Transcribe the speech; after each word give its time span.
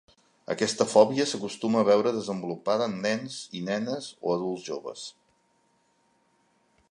Aquesta 0.51 0.85
fòbia 0.93 1.27
s'acostuma 1.31 1.81
a 1.83 1.87
veure 1.89 2.13
desenvolupada 2.15 2.87
en 2.91 2.97
nens 3.05 3.37
i 3.59 3.63
nenes 3.69 4.09
o 4.29 4.35
adults 4.37 4.67
joves. 4.71 5.07